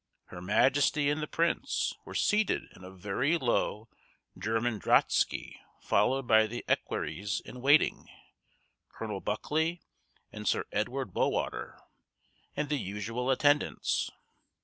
[0.29, 3.87] Her Majesty and the Prince were seated in a very low
[4.35, 8.09] German drotschky followed by the equerries in waiting,
[8.89, 9.79] Colonel Buckley
[10.31, 11.79] and Sir Edward Bowater,
[12.55, 14.09] and the usual attendants.